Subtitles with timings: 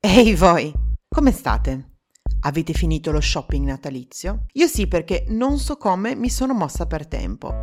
[0.00, 0.72] Ehi voi,
[1.08, 1.96] come state?
[2.42, 4.44] Avete finito lo shopping natalizio?
[4.52, 7.62] Io sì perché non so come mi sono mossa per tempo.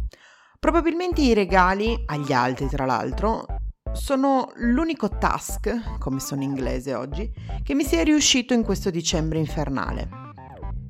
[0.59, 3.45] Probabilmente i regali, agli altri tra l'altro,
[3.94, 7.31] sono l'unico task, come sono in inglese oggi,
[7.63, 10.09] che mi sia riuscito in questo dicembre infernale.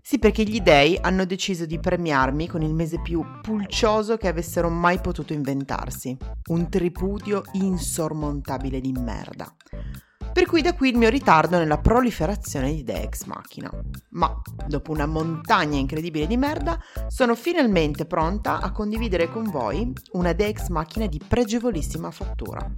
[0.01, 4.69] Sì, perché gli dei hanno deciso di premiarmi con il mese più pulcioso che avessero
[4.69, 6.17] mai potuto inventarsi.
[6.49, 9.55] Un tripudio insormontabile di merda.
[10.35, 13.71] Per cui da qui il mio ritardo nella proliferazione di idee ex machina.
[14.09, 20.31] Ma, dopo una montagna incredibile di merda, sono finalmente pronta a condividere con voi una
[20.31, 22.69] idea ex machina di pregevolissima fattura.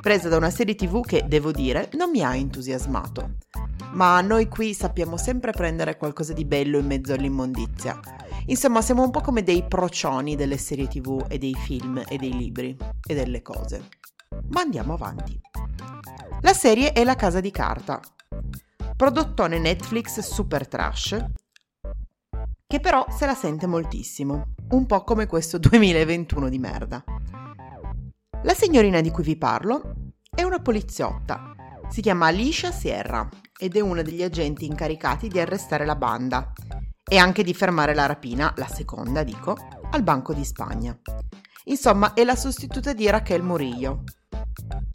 [0.00, 3.38] Presa da una serie tv che, devo dire, non mi ha entusiasmato.
[3.94, 7.98] Ma noi qui sappiamo sempre prendere qualcosa di bello in mezzo all'immondizia.
[8.46, 12.36] Insomma, siamo un po' come dei procioni delle serie tv e dei film e dei
[12.36, 13.82] libri e delle cose.
[14.50, 15.40] Ma andiamo avanti.
[16.44, 17.98] La serie è La Casa di Carta,
[18.94, 21.24] prodottone Netflix super trash,
[22.66, 27.02] che però se la sente moltissimo, un po' come questo 2021 di merda.
[28.42, 31.54] La signorina di cui vi parlo è una poliziotta,
[31.88, 33.26] si chiama Alicia Sierra
[33.58, 36.52] ed è una degli agenti incaricati di arrestare la banda
[37.02, 39.56] e anche di fermare la rapina, la seconda dico,
[39.92, 40.94] al Banco di Spagna.
[41.64, 44.02] Insomma, è la sostituta di Raquel Murillo,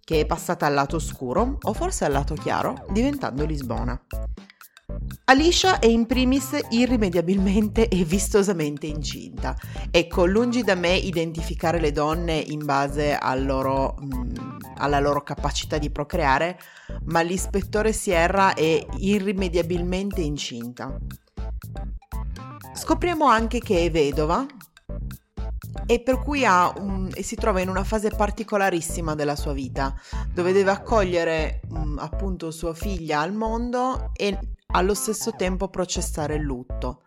[0.10, 4.02] che è passata al lato oscuro o forse al lato chiaro, diventando Lisbona.
[5.26, 9.56] Alicia è in primis irrimediabilmente e vistosamente incinta.
[9.92, 14.32] Ecco, lungi da me identificare le donne in base al loro, mh, mm,
[14.78, 16.58] alla loro capacità di procreare,
[17.04, 20.98] ma l'ispettore Sierra è irrimediabilmente incinta.
[22.74, 24.44] Scopriamo anche che è vedova,
[25.86, 29.94] e per cui un, e si trova in una fase particolarissima della sua vita,
[30.34, 34.38] dove deve accogliere um, appunto sua figlia al mondo e
[34.68, 37.04] allo stesso tempo processare il lutto.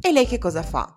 [0.00, 0.94] E lei che cosa fa?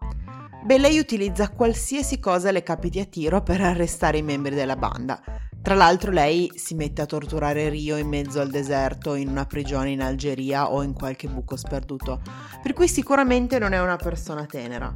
[0.63, 5.19] Beh, lei utilizza qualsiasi cosa le capiti a tiro per arrestare i membri della banda.
[5.61, 9.91] Tra l'altro lei si mette a torturare Rio in mezzo al deserto, in una prigione
[9.91, 12.21] in Algeria o in qualche buco sperduto,
[12.63, 14.93] per cui sicuramente non è una persona tenera.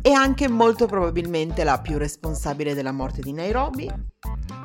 [0.00, 3.90] È anche molto probabilmente la più responsabile della morte di Nairobi.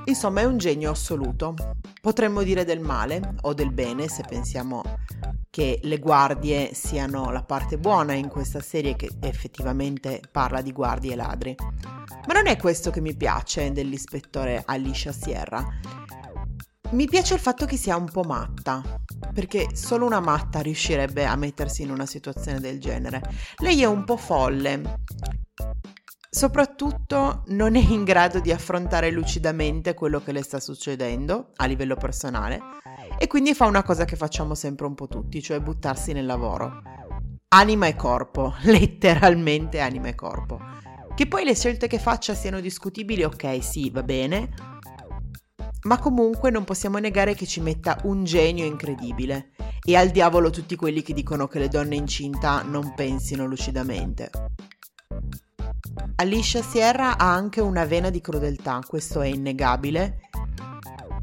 [0.06, 1.53] Insomma, è un genio assoluto.
[2.02, 4.84] Potremmo dire del male o del bene se pensiamo
[5.50, 11.14] che le guardie siano la parte buona in questa serie che effettivamente parla di guardie
[11.14, 11.56] e ladri.
[12.28, 15.66] Ma non è questo che mi piace dell'ispettore Alicia Sierra.
[16.92, 18.82] Mi piace il fatto che sia un po' matta,
[19.32, 23.22] perché solo una matta riuscirebbe a mettersi in una situazione del genere.
[23.58, 24.98] Lei è un po' folle.
[26.32, 31.96] Soprattutto non è in grado di affrontare lucidamente quello che le sta succedendo a livello
[31.96, 32.60] personale
[33.20, 36.82] e quindi fa una cosa che facciamo sempre un po' tutti, cioè buttarsi nel lavoro.
[37.50, 40.60] Anima e corpo, letteralmente anima e corpo.
[41.14, 44.50] Che poi le scelte che faccia siano discutibili, ok, sì, va bene,
[45.84, 49.52] ma comunque non possiamo negare che ci metta un genio incredibile.
[49.84, 54.30] E al diavolo tutti quelli che dicono che le donne incinta non pensino lucidamente.
[56.16, 60.20] Alicia Sierra ha anche una vena di crudeltà, questo è innegabile.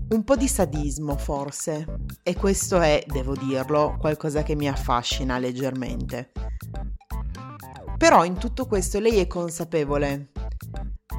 [0.08, 1.84] Un po' di sadismo forse.
[2.22, 6.32] E questo è, devo dirlo, qualcosa che mi affascina leggermente.
[7.98, 10.28] Però in tutto questo lei è consapevole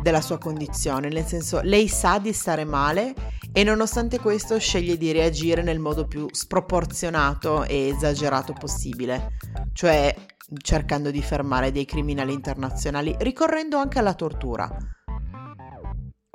[0.07, 3.13] della sua condizione, nel senso lei sa di stare male
[3.51, 9.33] e nonostante questo sceglie di reagire nel modo più sproporzionato e esagerato possibile,
[9.73, 10.15] cioè
[10.61, 14.69] cercando di fermare dei criminali internazionali, ricorrendo anche alla tortura.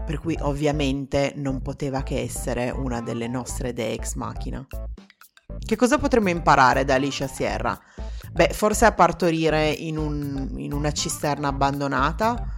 [0.04, 4.66] Per cui ovviamente non poteva che essere una delle nostre idee ex machina.
[5.58, 7.78] Che cosa potremmo imparare da Alicia Sierra?
[8.32, 12.51] Beh, forse a partorire in, un, in una cisterna abbandonata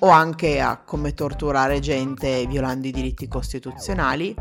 [0.00, 4.34] o anche a come torturare gente violando i diritti costituzionali,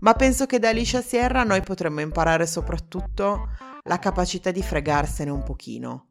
[0.00, 3.48] ma penso che da Alicia Sierra noi potremmo imparare soprattutto
[3.84, 6.06] la capacità di fregarsene un pochino,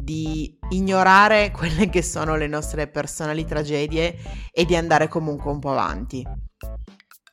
[0.00, 4.16] di ignorare quelle che sono le nostre personali tragedie
[4.52, 6.24] e di andare comunque un po' avanti.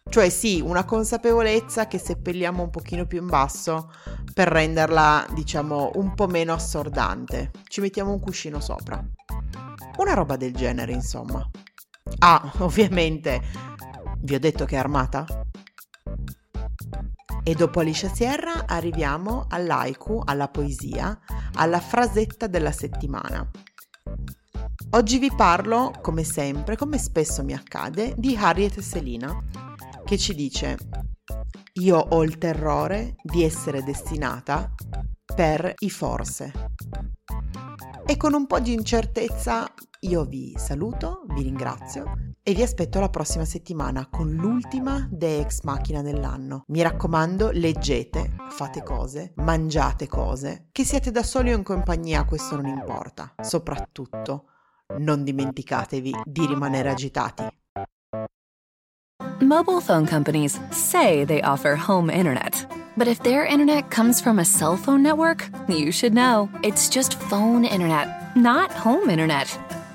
[0.10, 3.92] Cioè sì, una consapevolezza che seppelliamo un pochino più in basso
[4.34, 7.52] per renderla, diciamo, un po' meno assordante.
[7.68, 9.04] Ci mettiamo un cuscino sopra.
[9.98, 11.48] Una roba del genere, insomma.
[12.20, 13.42] Ah, ovviamente,
[14.20, 15.26] vi ho detto che è armata?
[17.44, 21.18] E dopo Alicia Sierra arriviamo all'aiku, alla poesia,
[21.54, 23.50] alla frasetta della settimana.
[24.92, 29.44] Oggi vi parlo, come sempre, come spesso mi accade, di Harriet Selina,
[30.06, 30.78] che ci dice
[31.74, 34.74] io ho il terrore di essere destinata
[35.36, 36.52] per i forse.
[38.06, 39.72] E con un po' di incertezza
[40.02, 45.62] io vi saluto, vi ringrazio e vi aspetto la prossima settimana con l'ultima De Ex
[45.62, 46.64] Machina dell'anno.
[46.68, 52.56] Mi raccomando, leggete, fate cose, mangiate cose, che siate da soli o in compagnia, questo
[52.56, 53.34] non importa.
[53.42, 54.46] Soprattutto,
[55.00, 57.44] non dimenticatevi di rimanere agitati.
[59.40, 62.68] Mobile phone companies say they offer home internet.
[62.96, 66.50] But if their internet comes from a cell phone network, you should know.
[66.64, 69.67] It's just phone internet, not home internet.